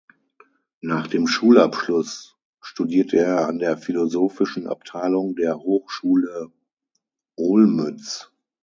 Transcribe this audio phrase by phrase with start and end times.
[0.81, 6.51] Nach dem Schulabschluss studierte er an der philosophischen Abteilung der Hochschule
[7.37, 8.31] Olmütz.